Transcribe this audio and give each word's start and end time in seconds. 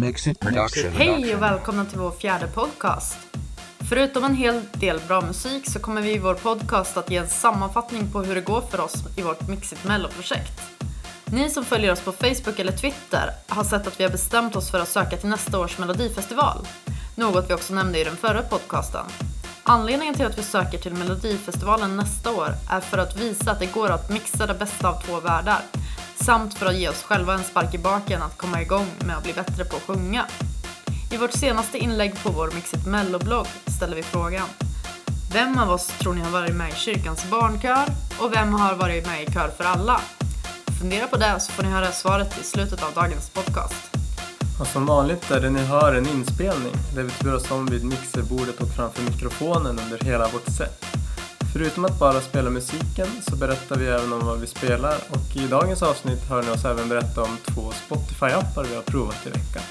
Mexit 0.00 0.40
production. 0.40 0.92
Hej 0.92 1.34
och 1.34 1.42
välkomna 1.42 1.84
till 1.84 1.98
vår 1.98 2.10
fjärde 2.10 2.46
podcast. 2.46 3.18
Förutom 3.88 4.24
en 4.24 4.34
hel 4.34 4.62
del 4.72 5.00
bra 5.08 5.20
musik 5.20 5.70
så 5.70 5.78
kommer 5.78 6.02
vi 6.02 6.14
i 6.14 6.18
vår 6.18 6.34
podcast 6.34 6.96
att 6.96 7.10
ge 7.10 7.16
en 7.16 7.28
sammanfattning 7.28 8.12
på 8.12 8.22
hur 8.22 8.34
det 8.34 8.40
går 8.40 8.60
för 8.60 8.80
oss 8.80 8.94
i 9.16 9.22
vårt 9.22 9.48
Mixit 9.48 9.84
Mello-projekt. 9.84 10.62
Ni 11.24 11.50
som 11.50 11.64
följer 11.64 11.92
oss 11.92 12.00
på 12.00 12.12
Facebook 12.12 12.58
eller 12.58 12.72
Twitter 12.72 13.30
har 13.48 13.64
sett 13.64 13.86
att 13.86 14.00
vi 14.00 14.04
har 14.04 14.10
bestämt 14.10 14.56
oss 14.56 14.70
för 14.70 14.80
att 14.80 14.88
söka 14.88 15.16
till 15.16 15.28
nästa 15.28 15.58
års 15.58 15.78
Melodifestival. 15.78 16.66
Något 17.14 17.50
vi 17.50 17.54
också 17.54 17.74
nämnde 17.74 18.00
i 18.00 18.04
den 18.04 18.16
förra 18.16 18.42
podcasten. 18.42 19.06
Anledningen 19.62 20.14
till 20.14 20.26
att 20.26 20.38
vi 20.38 20.42
söker 20.42 20.78
till 20.78 20.92
Melodifestivalen 20.92 21.96
nästa 21.96 22.30
år 22.30 22.54
är 22.70 22.80
för 22.80 22.98
att 22.98 23.16
visa 23.20 23.50
att 23.50 23.60
det 23.60 23.72
går 23.72 23.90
att 23.90 24.10
mixa 24.10 24.46
det 24.46 24.54
bästa 24.54 24.88
av 24.88 25.02
två 25.02 25.20
världar 25.20 25.60
samt 26.24 26.54
för 26.54 26.66
att 26.66 26.76
ge 26.76 26.88
oss 26.88 27.02
själva 27.02 27.34
en 27.34 27.44
spark 27.44 27.74
i 27.74 27.78
baken 27.78 28.22
att 28.22 28.38
komma 28.38 28.62
igång 28.62 28.86
med 29.04 29.16
att 29.16 29.22
bli 29.22 29.32
bättre 29.32 29.64
på 29.64 29.76
att 29.76 29.82
sjunga. 29.82 30.26
I 31.10 31.16
vårt 31.16 31.32
senaste 31.32 31.78
inlägg 31.78 32.22
på 32.22 32.30
vår 32.30 32.50
Mixit 32.54 32.86
Mello-blogg 32.86 33.46
ställer 33.66 33.96
vi 33.96 34.02
frågan 34.02 34.46
Vem 35.32 35.58
av 35.58 35.70
oss 35.70 35.86
tror 35.86 36.14
ni 36.14 36.20
har 36.20 36.30
varit 36.30 36.54
med 36.54 36.68
i 36.68 36.74
kyrkans 36.74 37.30
barnkör 37.30 37.84
och 38.18 38.32
vem 38.32 38.52
har 38.52 38.74
varit 38.74 39.06
med 39.06 39.22
i 39.22 39.32
Kör 39.32 39.48
för 39.48 39.64
alla? 39.64 40.00
Fundera 40.80 41.06
på 41.06 41.16
det 41.16 41.40
så 41.40 41.52
får 41.52 41.62
ni 41.62 41.68
höra 41.68 41.92
svaret 41.92 42.40
i 42.40 42.44
slutet 42.44 42.82
av 42.82 42.92
dagens 42.94 43.30
podcast. 43.30 43.96
Och 44.60 44.66
som 44.66 44.86
vanligt 44.86 45.30
är 45.30 45.40
det 45.40 45.50
ni 45.50 45.64
hör 45.64 45.94
en 45.94 46.06
inspelning 46.08 46.72
där 46.94 47.02
vi 47.02 47.10
turas 47.10 47.50
om 47.50 47.66
vid 47.66 47.84
mixerbordet 47.84 48.60
och 48.60 48.68
framför 48.76 49.02
mikrofonen 49.02 49.78
under 49.78 50.04
hela 50.04 50.28
vårt 50.28 50.46
set. 50.46 50.84
Förutom 51.52 51.84
att 51.84 51.98
bara 51.98 52.20
spela 52.20 52.50
musiken 52.50 53.06
så 53.28 53.36
berättar 53.36 53.76
vi 53.76 53.86
även 53.86 54.12
om 54.12 54.26
vad 54.26 54.40
vi 54.40 54.46
spelar 54.46 54.96
och 55.08 55.36
i 55.36 55.46
dagens 55.46 55.82
avsnitt 55.82 56.28
hör 56.28 56.42
ni 56.42 56.50
oss 56.50 56.64
även 56.64 56.88
berätta 56.88 57.22
om 57.22 57.36
två 57.46 57.72
Spotify-appar 57.72 58.66
vi 58.68 58.74
har 58.74 58.82
provat 58.82 59.26
i 59.26 59.30
veckan. 59.30 59.62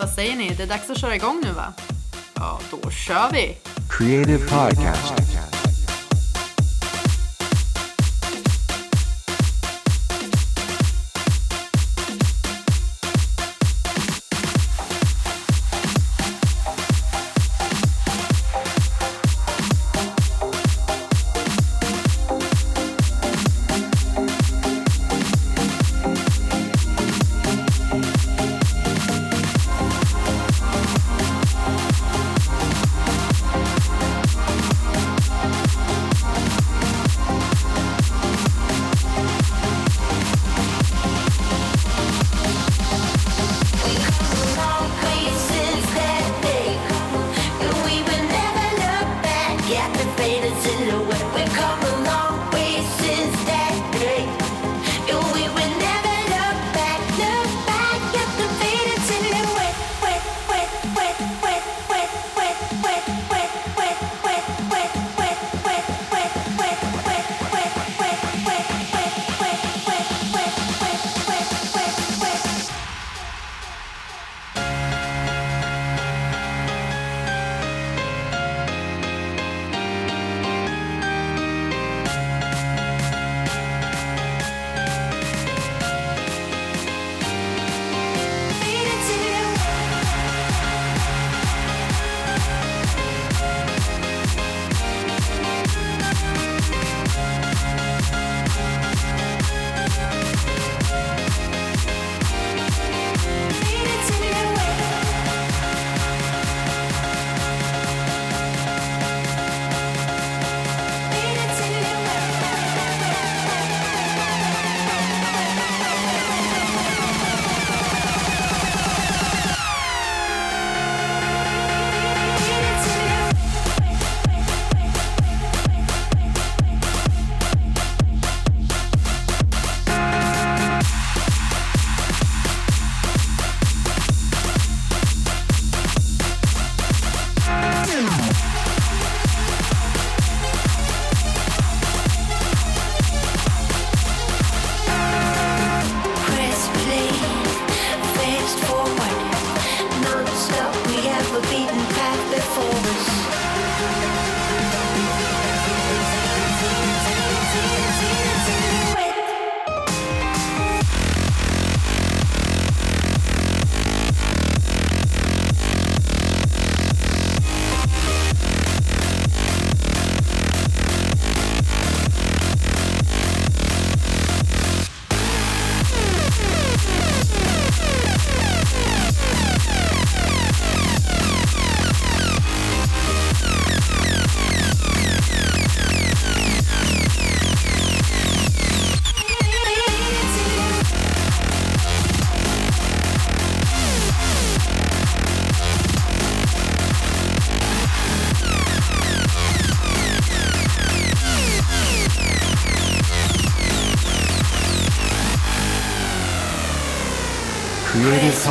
Vad 0.00 0.08
säger 0.10 0.36
ni? 0.36 0.54
Det 0.56 0.62
är 0.62 0.66
dags 0.66 0.90
att 0.90 0.98
köra 0.98 1.16
igång 1.16 1.42
nu 1.44 1.52
va? 1.52 1.72
Ja, 2.34 2.60
då 2.70 2.90
kör 2.90 3.32
vi! 3.32 3.56
Creative 3.88 4.38
podcast. 4.38 5.47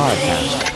Podcast. 0.08 0.67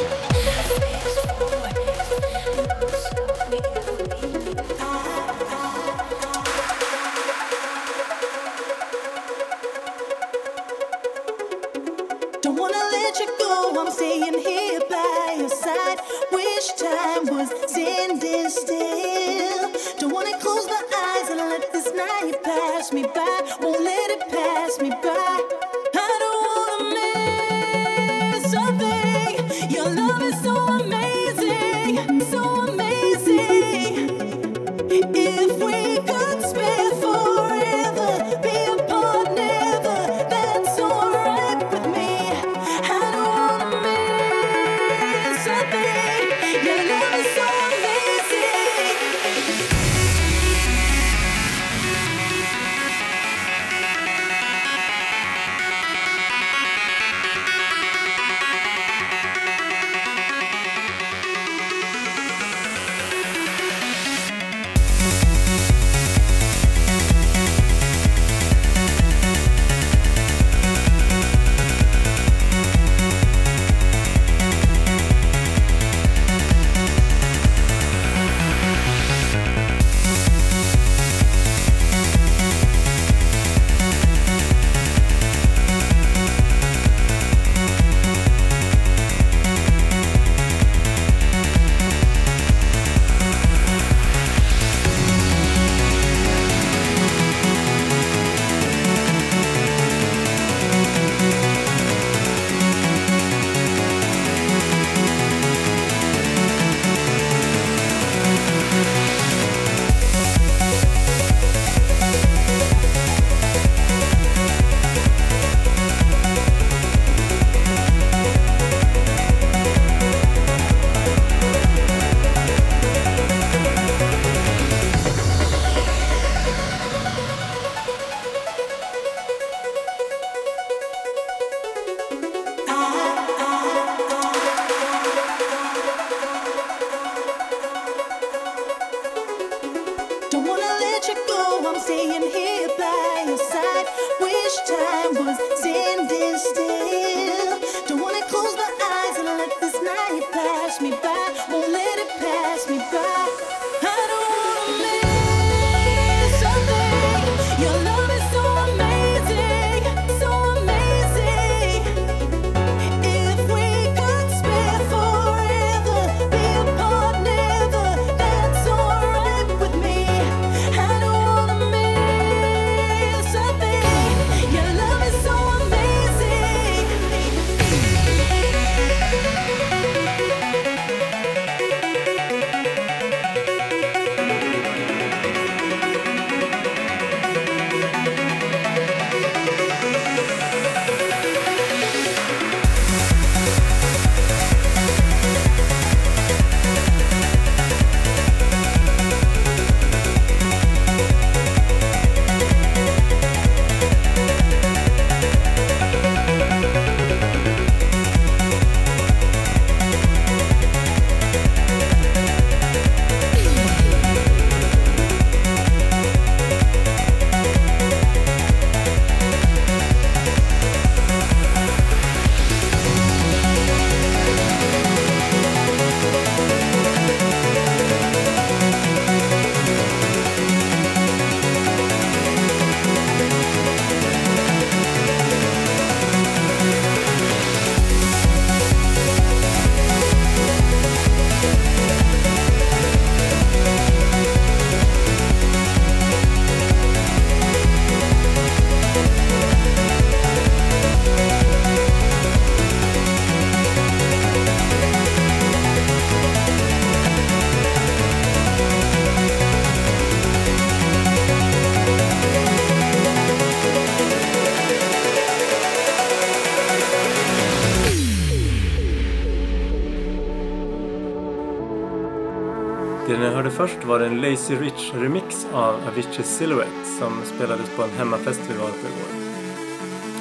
Först 273.62 273.84
var 273.84 273.98
det 273.98 274.06
en 274.06 274.20
Lazy 274.20 274.56
Rich 274.56 274.92
remix 274.94 275.46
av 275.52 275.74
Avicii 275.88 276.24
Silhouette 276.24 276.84
som 276.98 277.12
spelades 277.24 277.70
på 277.76 277.82
en 277.82 277.90
hemmafest 277.90 278.40
vi 278.48 278.58
var 278.58 278.68
på 278.68 278.76
igår. 278.76 279.10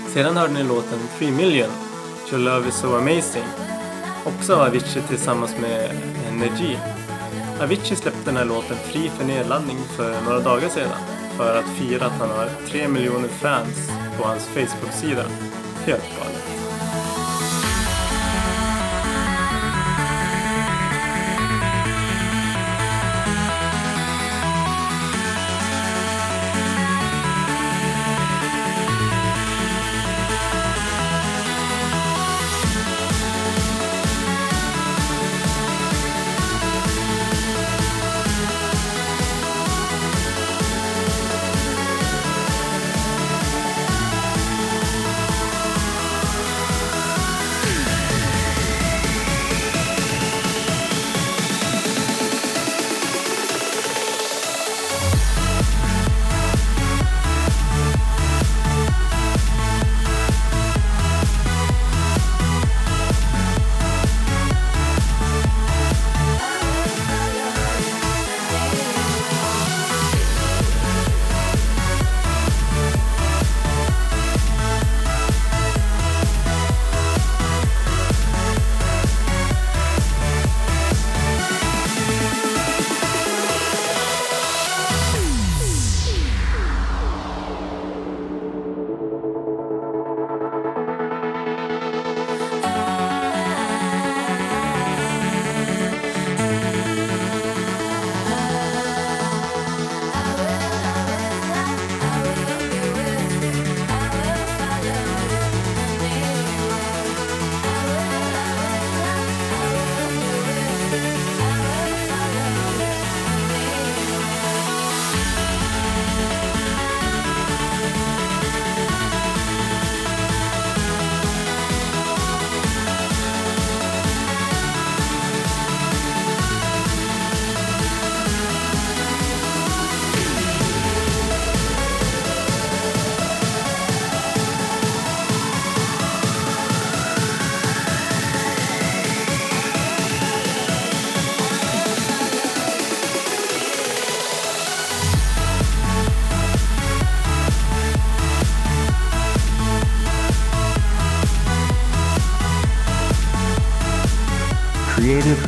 Sedan 0.10 0.38
hörde 0.38 0.54
ni 0.54 0.64
låten 0.64 1.00
3 1.18 1.32
Million, 1.32 1.70
Your 2.32 2.40
Love 2.40 2.68
Is 2.68 2.76
So 2.76 2.96
Amazing, 2.96 3.48
också 4.26 4.56
av 4.56 4.62
Avicii 4.62 5.02
tillsammans 5.02 5.56
med 5.62 5.92
Energy. 6.28 6.78
Avicii 7.62 7.96
släppte 7.96 8.26
den 8.26 8.38
här 8.38 8.46
låten 8.46 8.78
fri 8.78 9.10
för 9.10 9.26
nedladdning 9.26 9.78
för 9.78 10.22
några 10.26 10.40
dagar 10.40 10.70
sedan 10.70 10.98
för 11.38 11.60
att 11.60 11.70
fira 11.70 12.06
att 12.06 12.20
han 12.20 12.30
har 12.30 12.50
3 12.68 12.88
miljoner 12.88 13.28
fans 13.28 13.92
på 14.18 14.28
hans 14.28 14.48
Facebook-sida. 14.48 15.24
Helt 15.86 16.04
galet. 16.18 16.61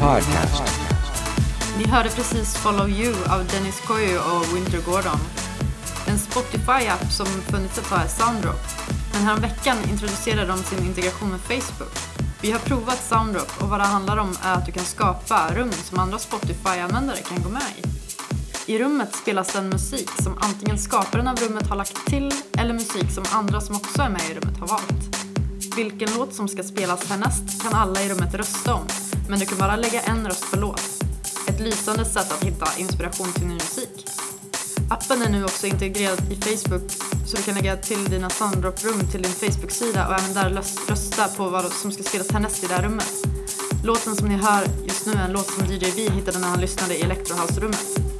Podcast. 0.03 0.63
Ni 1.77 1.87
hörde 1.87 2.09
precis 2.09 2.55
Follow 2.55 2.89
You 2.89 3.13
av 3.29 3.47
Dennis 3.47 3.79
Koyu 3.87 4.17
och 4.17 4.55
Winter 4.55 4.81
Gordon. 4.85 5.19
En 6.07 6.17
Spotify-app 6.17 7.11
som 7.11 7.25
funnits 7.25 7.77
ett 7.77 7.89
tag 7.89 7.99
är 7.99 8.07
Soundrop. 8.07 8.61
Men 9.13 9.21
häromveckan 9.21 9.77
introducerade 9.91 10.47
de 10.47 10.57
sin 10.57 10.85
integration 10.85 11.29
med 11.29 11.39
Facebook. 11.39 11.97
Vi 12.41 12.51
har 12.51 12.59
provat 12.59 13.03
Soundrop 13.03 13.61
och 13.61 13.69
vad 13.69 13.79
det 13.79 13.83
handlar 13.83 14.17
om 14.17 14.35
är 14.43 14.53
att 14.53 14.65
du 14.65 14.71
kan 14.71 14.85
skapa 14.85 15.55
rum 15.55 15.71
som 15.71 15.99
andra 15.99 16.17
Spotify-användare 16.17 17.17
kan 17.17 17.43
gå 17.43 17.49
med 17.49 17.71
i. 17.77 17.83
I 18.73 18.79
rummet 18.79 19.15
spelas 19.15 19.53
den 19.53 19.69
musik 19.69 20.09
som 20.23 20.37
antingen 20.37 20.79
skaparen 20.79 21.27
av 21.27 21.35
rummet 21.35 21.67
har 21.67 21.75
lagt 21.75 22.05
till 22.05 22.33
eller 22.57 22.73
musik 22.73 23.11
som 23.11 23.23
andra 23.31 23.61
som 23.61 23.75
också 23.75 24.01
är 24.01 24.09
med 24.09 24.21
i 24.31 24.33
rummet 24.33 24.59
har 24.59 24.67
valt. 24.67 25.17
Vilken 25.75 26.09
låt 26.17 26.33
som 26.33 26.47
ska 26.47 26.63
spelas 26.63 27.09
härnäst 27.09 27.63
kan 27.63 27.73
alla 27.73 28.01
i 28.01 28.09
rummet 28.09 28.33
rösta 28.33 28.73
om, 28.73 28.87
men 29.33 29.39
du 29.39 29.45
kan 29.45 29.57
bara 29.57 29.75
lägga 29.75 30.01
en 30.01 30.27
röst 30.27 30.51
per 30.51 30.57
låt. 30.57 30.81
Ett 31.47 31.59
lysande 31.59 32.05
sätt 32.05 32.31
att 32.31 32.43
hitta 32.43 32.67
inspiration 32.77 33.33
till 33.33 33.47
ny 33.47 33.53
musik. 33.53 34.05
Appen 34.89 35.21
är 35.21 35.29
nu 35.29 35.43
också 35.43 35.67
integrerad 35.67 36.19
i 36.31 36.35
Facebook 36.35 36.91
så 37.27 37.37
du 37.37 37.43
kan 37.43 37.55
lägga 37.55 37.77
till 37.77 38.09
dina 38.09 38.29
Soundrop-rum 38.29 38.99
till 39.11 39.21
din 39.21 39.31
Facebook-sida 39.31 40.07
och 40.07 40.13
även 40.13 40.33
där 40.33 40.63
rösta 40.89 41.27
på 41.27 41.49
vad 41.49 41.71
som 41.71 41.91
ska 41.91 42.03
spelas 42.03 42.31
härnäst 42.31 42.63
i 42.63 42.67
det 42.67 42.73
här 42.73 42.83
rummet. 42.83 43.13
Låten 43.83 44.15
som 44.15 44.27
ni 44.27 44.35
hör 44.35 44.67
just 44.87 45.05
nu 45.05 45.13
är 45.13 45.25
en 45.25 45.31
låt 45.31 45.49
som 45.49 45.65
DJ 45.65 45.91
V 45.95 46.09
hittade 46.09 46.39
när 46.39 46.47
han 46.47 46.61
lyssnade 46.61 46.97
i 46.97 47.01
Electrohouse-rummet. 47.01 48.12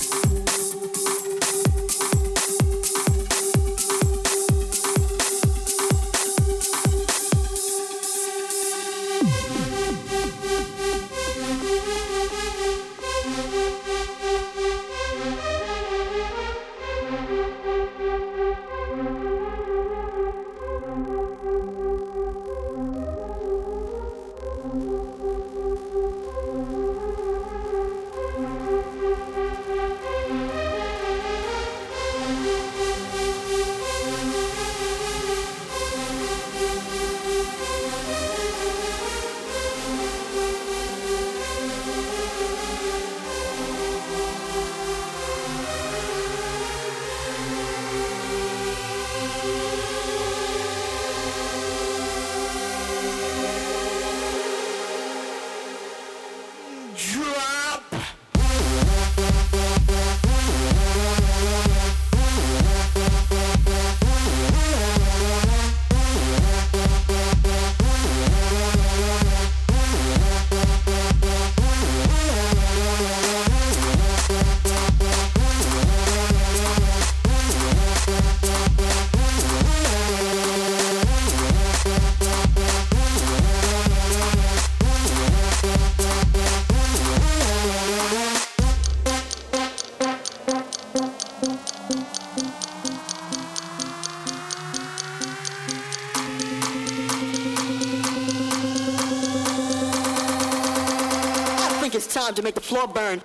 Make 102.44 102.56
the 102.56 102.62
floor 102.62 102.88
burn. 102.88 103.22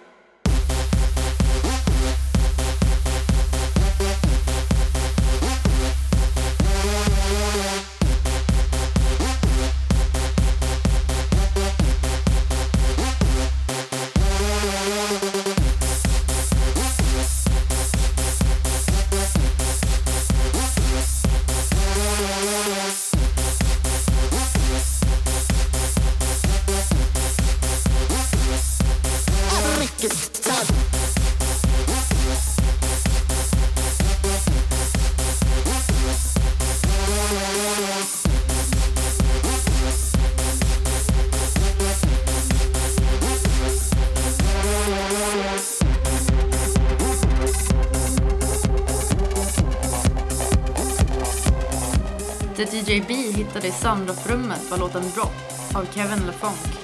JB 52.89 53.11
hittade 53.11 53.69
i 53.69 53.71
soundrummet 53.71 54.71
var 54.71 54.79
låten 54.79 55.03
Drop 55.15 55.33
av 55.75 55.87
Kevin 55.95 56.27
LeFonk. 56.27 56.79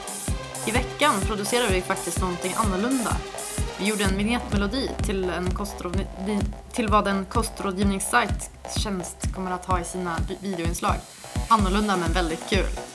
I 0.67 0.71
veckan 0.71 1.15
producerade 1.27 1.73
vi 1.73 1.81
faktiskt 1.81 2.21
någonting 2.21 2.53
annorlunda. 2.57 3.17
Vi 3.79 3.87
gjorde 3.87 4.05
en 4.05 4.17
vignettmelodi 4.17 4.91
till, 5.03 5.25
en 5.25 5.51
till 6.73 6.89
vad 6.89 7.09
en 7.09 7.25
kostrådgivningssajt 7.25 8.51
tjänst 8.77 9.35
kommer 9.35 9.51
att 9.51 9.65
ha 9.65 9.81
i 9.81 9.85
sina 9.85 10.17
videoinslag. 10.41 10.97
Annorlunda 11.49 11.97
men 11.97 12.13
väldigt 12.13 12.51
kul. 12.51 12.94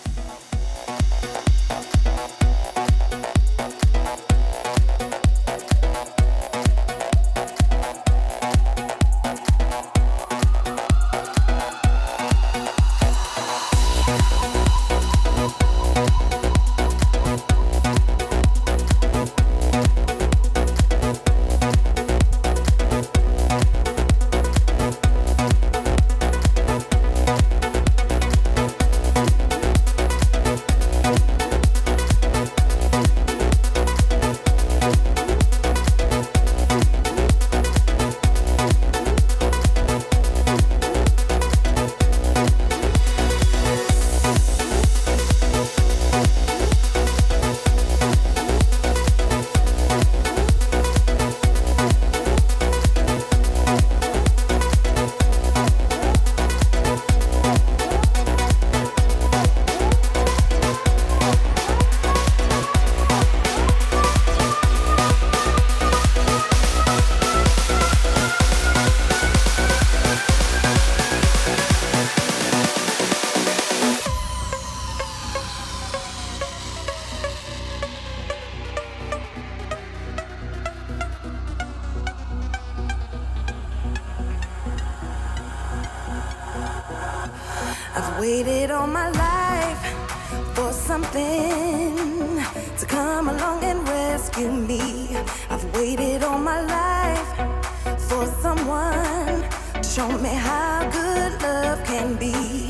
Rescue 94.39 94.51
me. 94.51 95.15
I've 95.49 95.63
waited 95.75 96.23
all 96.23 96.39
my 96.39 96.61
life 96.61 97.99
for 98.09 98.25
someone 98.41 99.43
to 99.73 99.83
show 99.83 100.07
me 100.17 100.29
how 100.29 100.89
good 100.91 101.41
love 101.41 101.83
can 101.85 102.15
be. 102.15 102.68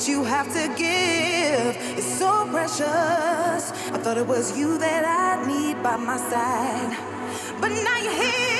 What 0.00 0.08
you 0.08 0.24
have 0.24 0.50
to 0.54 0.66
give 0.78 1.98
is 1.98 2.18
so 2.18 2.46
precious. 2.50 3.70
I 3.92 3.98
thought 4.02 4.16
it 4.16 4.26
was 4.26 4.56
you 4.58 4.78
that 4.78 5.04
I 5.04 5.46
need 5.46 5.82
by 5.82 5.96
my 5.98 6.16
side. 6.16 6.96
But 7.60 7.68
now 7.68 7.98
you're 7.98 8.14
here 8.14 8.59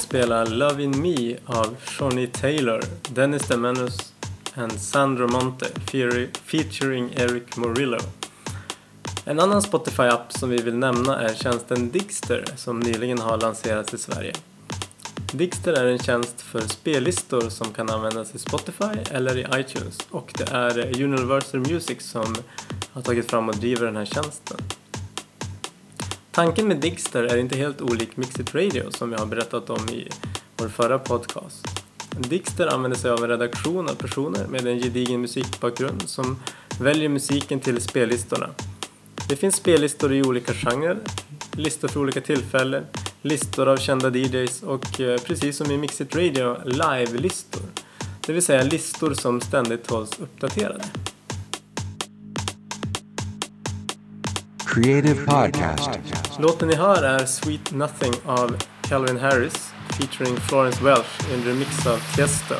spela 0.00 0.44
Love 0.44 0.82
In 0.82 1.02
Me 1.02 1.36
av 1.46 1.76
Shawnee 1.84 2.26
Taylor, 2.26 2.84
Dennis 3.08 3.42
DeManus 3.42 4.12
and 4.54 4.80
Sandro 4.80 5.28
Monte 5.28 5.66
featuring- 6.46 7.12
Eric 7.16 7.56
Morillo. 7.56 7.98
En 9.24 9.40
annan 9.40 9.62
Spotify-app 9.62 10.32
som 10.32 10.50
vi 10.50 10.56
vill 10.62 10.76
nämna 10.76 11.20
är 11.20 11.34
tjänsten 11.34 11.90
Dixter 11.90 12.44
som 12.56 12.80
nyligen 12.80 13.18
har 13.18 13.38
lanserats 13.38 13.94
i 13.94 13.98
Sverige. 13.98 14.32
Dixter 15.32 15.72
är 15.72 15.86
en 15.86 15.98
tjänst 15.98 16.40
för 16.40 16.60
spellistor 16.60 17.48
som 17.48 17.72
kan 17.72 17.90
användas 17.90 18.34
i 18.34 18.38
Spotify 18.38 18.98
eller 19.10 19.38
i 19.38 19.60
iTunes 19.60 19.98
och 20.10 20.32
det 20.38 20.50
är 20.50 21.02
Universal 21.02 21.60
Music 21.60 22.02
som 22.02 22.34
har 22.92 23.02
tagit 23.02 23.30
fram 23.30 23.48
och 23.48 23.56
driver 23.56 23.86
den 23.86 23.96
här 23.96 24.04
tjänsten. 24.04 24.58
Tanken 26.32 26.68
med 26.68 26.76
Digster 26.76 27.22
är 27.22 27.36
inte 27.36 27.56
helt 27.56 27.80
olik 27.80 28.16
Mixit 28.16 28.54
Radio 28.54 28.90
som 28.90 29.12
jag 29.12 29.18
har 29.18 29.26
berättat 29.26 29.70
om 29.70 29.88
i 29.88 30.08
vår 30.56 30.68
förra 30.68 30.98
podcast. 30.98 31.66
Digster 32.18 32.66
använder 32.66 32.98
sig 32.98 33.10
av 33.10 33.24
en 33.24 33.30
redaktion 33.30 33.88
av 33.88 33.94
personer 33.94 34.46
med 34.46 34.66
en 34.66 34.78
gedigen 34.78 35.20
musikbakgrund 35.20 36.02
som 36.06 36.38
väljer 36.80 37.08
musiken 37.08 37.60
till 37.60 37.80
spellistorna. 37.80 38.50
Det 39.28 39.36
finns 39.36 39.56
spellistor 39.56 40.12
i 40.12 40.22
olika 40.22 40.52
genrer, 40.52 40.98
listor 41.52 41.88
för 41.88 42.00
olika 42.00 42.20
tillfällen, 42.20 42.84
listor 43.22 43.68
av 43.68 43.76
kända 43.76 44.10
DJs 44.10 44.62
och 44.62 45.00
eh, 45.00 45.20
precis 45.20 45.56
som 45.56 45.70
i 45.70 45.78
Mixit 45.78 46.16
Radio, 46.16 46.56
live-listor. 46.64 47.62
Det 48.26 48.32
vill 48.32 48.42
säga 48.42 48.62
listor 48.62 49.14
som 49.14 49.40
ständigt 49.40 49.90
hålls 49.90 50.18
uppdaterade. 50.20 50.84
Creative 54.70 55.26
Podcast. 55.26 55.90
Låten 56.38 56.68
ni 56.68 56.74
hör 56.74 57.02
är 57.02 57.26
Sweet 57.26 57.72
Nothing 57.72 58.12
av 58.26 58.56
Calvin 58.82 59.18
Harris 59.18 59.72
featuring 59.88 60.36
Florence 60.36 60.84
Welch 60.84 61.30
i 61.30 61.34
en 61.34 61.44
remix 61.44 61.86
av 61.86 62.16
Tiesto. 62.16 62.54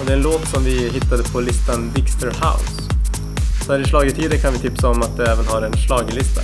Och 0.00 0.06
det 0.06 0.12
är 0.12 0.16
en 0.16 0.22
låt 0.22 0.48
som 0.48 0.64
vi 0.64 0.88
hittade 0.88 1.22
på 1.32 1.40
listan 1.40 1.92
Dixter 1.94 2.26
House. 2.26 2.82
Så 3.66 3.72
här 3.72 3.80
i 3.80 3.84
schlagertider 3.84 4.36
kan 4.36 4.52
vi 4.52 4.58
tipsa 4.58 4.88
om 4.88 5.02
att 5.02 5.16
det 5.16 5.32
även 5.32 5.46
har 5.46 5.62
en 5.62 5.72
schlagerlista 5.72 6.42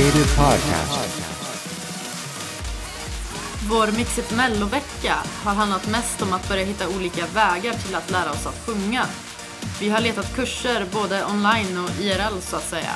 Creative 0.00 0.36
Podcast. 0.36 1.24
Vår 3.68 3.96
Mixit 3.96 4.30
Mello-vecka 4.36 5.14
har 5.44 5.54
handlat 5.54 5.88
mest 5.88 6.22
om 6.22 6.32
att 6.32 6.48
börja 6.48 6.64
hitta 6.64 6.88
olika 6.88 7.26
vägar 7.26 7.72
till 7.72 7.94
att 7.94 8.10
lära 8.10 8.30
oss 8.30 8.46
att 8.46 8.66
sjunga. 8.66 9.06
Vi 9.80 9.88
har 9.88 10.00
letat 10.00 10.34
kurser 10.34 10.86
både 10.92 11.24
online 11.24 11.78
och 11.78 11.90
IRL 12.00 12.40
så 12.40 12.56
att 12.56 12.68
säga. 12.68 12.94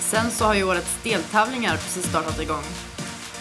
Sen 0.00 0.30
så 0.30 0.44
har 0.44 0.54
ju 0.54 0.64
årets 0.64 0.96
deltävlingar 1.02 1.76
precis 1.76 2.06
startat 2.06 2.40
igång. 2.40 2.64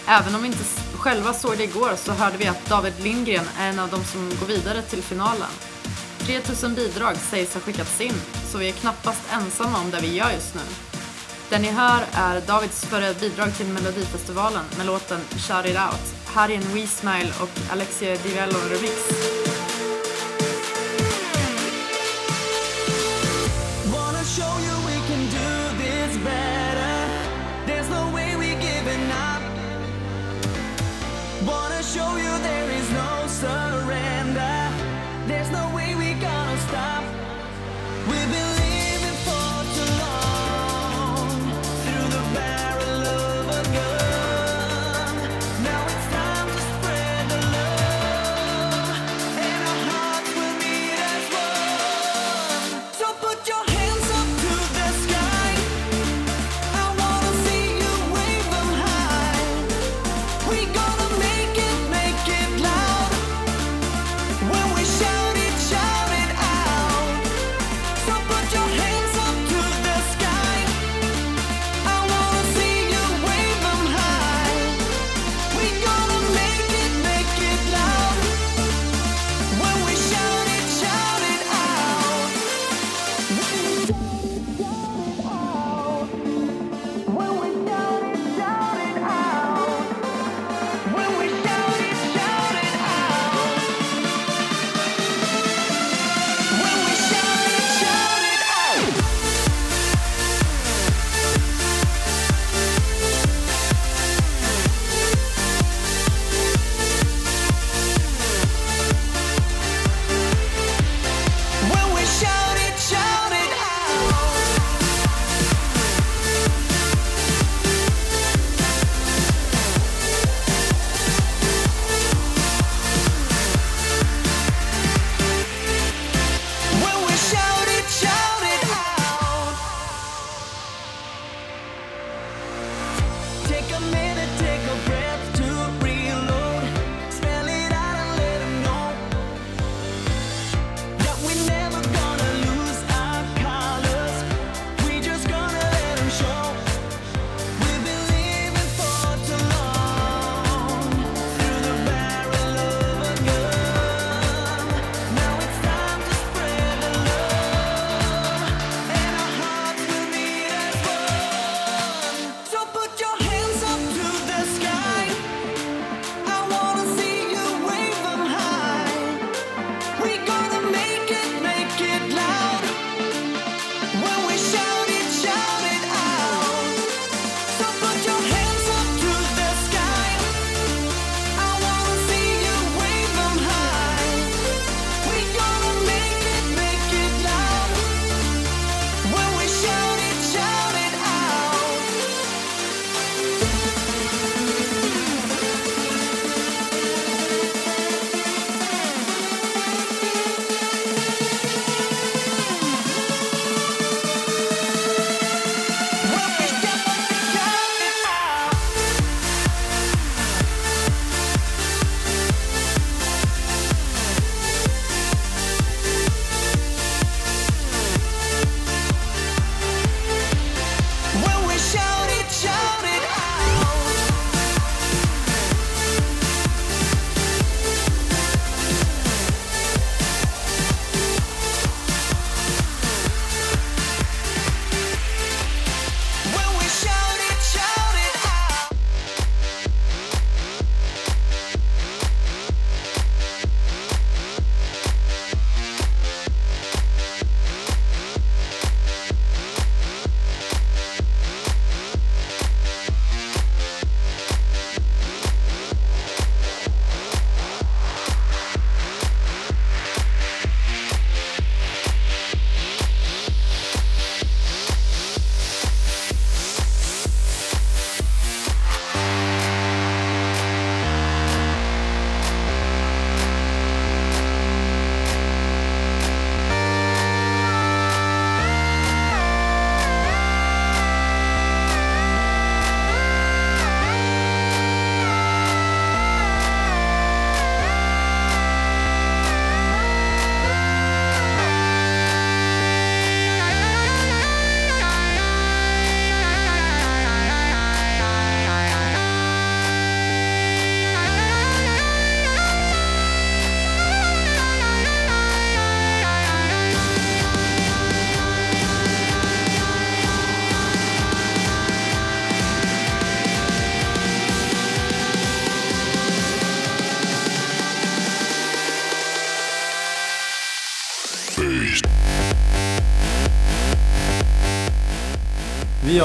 Även 0.07 0.35
om 0.35 0.41
vi 0.41 0.47
inte 0.47 0.63
själva 0.95 1.33
såg 1.33 1.57
det 1.57 1.63
igår 1.63 1.91
så 1.95 2.11
hörde 2.11 2.37
vi 2.37 2.47
att 2.47 2.69
David 2.69 2.93
Lindgren 2.99 3.49
är 3.59 3.69
en 3.69 3.79
av 3.79 3.89
de 3.89 4.03
som 4.03 4.29
går 4.39 4.47
vidare 4.47 4.81
till 4.81 5.03
finalen. 5.03 5.51
3000 6.19 6.75
bidrag 6.75 7.15
sägs 7.15 7.53
ha 7.53 7.61
skickats 7.61 8.01
in, 8.01 8.21
så 8.51 8.57
vi 8.57 8.69
är 8.69 8.73
knappast 8.73 9.21
ensamma 9.31 9.79
om 9.79 9.91
det 9.91 9.99
vi 10.01 10.15
gör 10.15 10.31
just 10.31 10.55
nu. 10.55 10.96
Det 11.49 11.59
ni 11.59 11.71
hör 11.71 12.01
är 12.13 12.41
Davids 12.41 12.85
förra 12.85 13.13
bidrag 13.13 13.55
till 13.57 13.67
Melodifestivalen 13.67 14.65
med 14.77 14.85
låten 14.85 15.19
Shout 15.19 15.65
It 15.65 15.77
Out. 15.77 16.15
Här 16.25 16.49
är 16.49 16.55
en 16.55 16.73
We 16.73 16.87
Smile 16.87 17.31
och 17.41 17.49
Alexia 17.71 18.15
Divello 18.15 18.59
remix. 18.69 18.93
Wanna 23.93 24.23
show 24.23 24.59
you 24.67 24.75
we 24.87 24.97
can 25.07 25.23
do 25.39 25.77
this 25.83 26.17
better. 26.17 26.97
There's 27.67 27.89
no 27.89 28.15
way 28.15 28.35
we're 28.35 28.61
giving 28.61 29.05
up. 29.11 29.43
Wanna 31.47 31.81
show 31.83 32.17
you 32.17 32.37
there 32.43 32.71
is 32.79 32.91
no 32.91 33.27
surrender. 33.27 34.16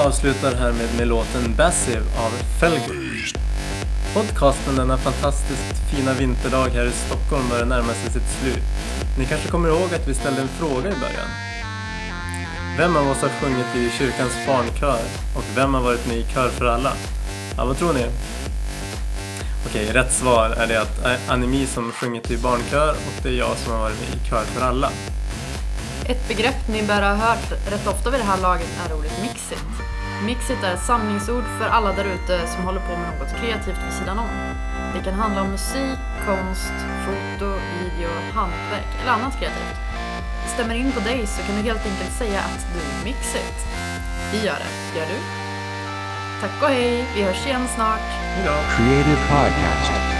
Avslutar 0.06 0.54
här 0.54 0.72
med, 0.72 0.88
med 0.98 1.08
låten 1.08 1.54
Bassive 1.56 2.00
av 2.00 2.30
Felger. 2.60 3.32
Podcasten 4.14 4.76
denna 4.76 4.98
fantastiskt 4.98 5.74
fina 5.90 6.12
vinterdag 6.12 6.68
här 6.68 6.86
i 6.86 6.90
Stockholm 6.90 7.48
börjar 7.50 7.64
närma 7.64 7.92
sig 7.92 8.10
sitt 8.12 8.30
slut. 8.40 8.64
Ni 9.18 9.24
kanske 9.24 9.48
kommer 9.48 9.68
ihåg 9.68 9.94
att 9.94 10.08
vi 10.08 10.14
ställde 10.14 10.42
en 10.42 10.48
fråga 10.48 10.88
i 10.88 11.00
början. 11.00 11.28
Vem 12.78 12.96
av 12.96 13.10
oss 13.10 13.22
har 13.22 13.28
sjungit 13.28 13.76
i 13.76 13.90
kyrkans 13.98 14.32
barnkör 14.46 15.00
och 15.36 15.44
vem 15.56 15.74
har 15.74 15.82
varit 15.82 16.06
med 16.06 16.16
i 16.16 16.26
Kör 16.34 16.48
för 16.48 16.66
alla? 16.66 16.92
Ja, 17.56 17.64
vad 17.64 17.78
tror 17.78 17.92
ni? 17.92 18.06
Okej, 19.66 19.92
rätt 19.92 20.12
svar 20.12 20.50
är 20.50 20.66
det 20.66 20.80
att 20.80 21.04
eh, 21.04 21.10
Animi 21.10 21.26
Anemi 21.28 21.66
som 21.66 21.92
sjungit 21.92 22.30
i 22.30 22.36
barnkör 22.36 22.90
och 22.90 23.22
det 23.22 23.28
är 23.28 23.32
jag 23.32 23.56
som 23.56 23.72
har 23.72 23.80
varit 23.80 24.00
med 24.00 24.22
i 24.22 24.28
Kör 24.28 24.44
för 24.44 24.66
alla. 24.66 24.90
Ett 26.06 26.28
begrepp 26.28 26.68
ni 26.68 26.82
bör 26.82 27.02
ha 27.02 27.14
hört 27.14 27.52
rätt 27.70 27.86
ofta 27.86 28.10
vid 28.10 28.20
det 28.20 28.24
här 28.24 28.38
laget 28.38 28.68
är 28.86 28.94
ordet 28.96 29.22
mixit. 29.22 29.81
Mixit 30.26 30.62
är 30.62 30.74
ett 30.74 30.82
samlingsord 30.82 31.44
för 31.58 31.68
alla 31.68 31.92
där 31.92 32.04
ute 32.04 32.46
som 32.46 32.64
håller 32.64 32.80
på 32.80 32.96
med 32.96 33.18
något 33.18 33.40
kreativt 33.40 33.80
vid 33.86 33.92
sidan 33.92 34.18
om. 34.18 34.28
Det 34.94 35.02
kan 35.04 35.14
handla 35.14 35.42
om 35.42 35.50
musik, 35.50 35.98
konst, 36.26 36.72
foto, 37.04 37.46
video, 37.78 38.10
hantverk 38.34 38.90
eller 39.02 39.12
annat 39.12 39.38
kreativt. 39.38 39.78
Stämmer 40.54 40.74
in 40.74 40.92
på 40.92 41.00
dig 41.00 41.26
så 41.26 41.42
kan 41.42 41.56
du 41.56 41.62
helt 41.62 41.86
enkelt 41.86 42.12
säga 42.12 42.40
att 42.40 42.66
du 42.74 42.78
är 42.80 43.04
mixit. 43.04 43.66
Vi 44.32 44.46
gör 44.46 44.58
det, 44.64 44.98
gör 44.98 45.06
du? 45.06 45.18
Tack 46.40 46.62
och 46.62 46.68
hej, 46.68 47.04
vi 47.14 47.22
hörs 47.22 47.46
igen 47.46 47.68
snart. 47.74 48.00
Hejdå! 48.00 48.52
Creative 48.76 49.16
Podcast. 49.28 50.11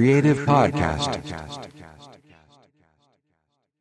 Creative 0.00 0.38
Podcast. 0.46 1.20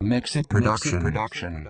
Mix 0.02 0.36
it 0.36 0.50
production. 0.50 1.70